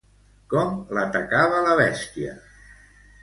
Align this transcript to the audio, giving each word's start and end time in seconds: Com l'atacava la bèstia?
Com 0.53 0.71
l'atacava 0.97 1.61
la 1.67 1.75
bèstia? 1.81 2.35